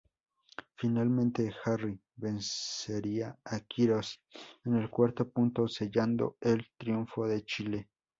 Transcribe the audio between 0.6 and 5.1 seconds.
Finalmente Jarry vencería a Quiroz en el